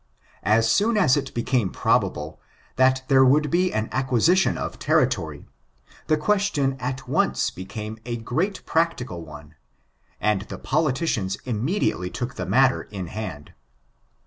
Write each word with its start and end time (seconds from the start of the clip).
As 0.41 0.67
soon 0.67 0.97
as 0.97 1.15
it 1.15 1.31
became 1.35 1.69
^^^^1^1^^ 1.69 1.75
462 1.75 1.77
BTRICTtnUCS 1.77 1.81
probable 1.83 2.41
that 2.75 3.03
there 3.07 3.23
would 3.23 3.51
be 3.51 3.71
an 3.71 3.87
acquisition 3.91 4.57
of 4.57 4.79
territory, 4.79 5.45
the 6.07 6.17
question 6.17 6.75
at 6.79 7.07
once 7.07 7.51
became 7.51 7.99
a 8.03 8.17
great 8.17 8.65
practical 8.65 9.23
one, 9.23 9.53
and 10.19 10.41
the 10.47 10.57
politicians 10.57 11.35
immediately 11.45 12.09
took 12.09 12.33
the 12.33 12.47
matter 12.47 12.81
in 12.89 13.05
hand. 13.09 13.53